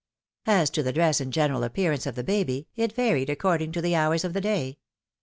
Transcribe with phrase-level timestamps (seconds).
[0.47, 3.93] As to the dress and general appearance of the baby, it varied according to the
[3.95, 4.79] hours of the day.